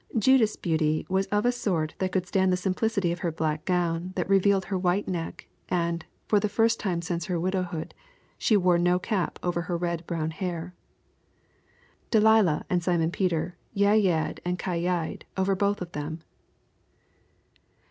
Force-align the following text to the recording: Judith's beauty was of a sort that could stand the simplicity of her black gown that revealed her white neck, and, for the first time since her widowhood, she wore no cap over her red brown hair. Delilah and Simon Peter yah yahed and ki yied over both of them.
Judith's 0.17 0.55
beauty 0.55 1.05
was 1.09 1.27
of 1.27 1.45
a 1.45 1.51
sort 1.51 1.93
that 1.99 2.11
could 2.11 2.25
stand 2.25 2.51
the 2.51 2.57
simplicity 2.57 3.11
of 3.11 3.19
her 3.19 3.31
black 3.31 3.65
gown 3.65 4.13
that 4.15 4.27
revealed 4.27 4.65
her 4.65 4.75
white 4.79 5.07
neck, 5.07 5.47
and, 5.69 6.07
for 6.27 6.39
the 6.39 6.49
first 6.49 6.79
time 6.79 7.03
since 7.03 7.25
her 7.25 7.39
widowhood, 7.39 7.93
she 8.35 8.57
wore 8.57 8.79
no 8.79 8.97
cap 8.97 9.37
over 9.43 9.61
her 9.61 9.77
red 9.77 10.07
brown 10.07 10.31
hair. 10.31 10.73
Delilah 12.09 12.65
and 12.67 12.81
Simon 12.83 13.11
Peter 13.11 13.59
yah 13.75 13.91
yahed 13.93 14.39
and 14.43 14.57
ki 14.57 14.71
yied 14.71 15.21
over 15.37 15.55
both 15.55 15.83
of 15.83 15.91
them. 15.91 16.21